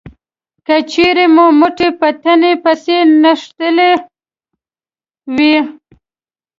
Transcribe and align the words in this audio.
که 0.65 0.75
چېرې 0.91 1.25
مو 1.35 1.45
مټې 1.59 1.89
په 1.99 2.09
تنې 2.23 2.53
پسې 2.63 2.97
نښتې 3.21 3.69
وي 5.35 5.55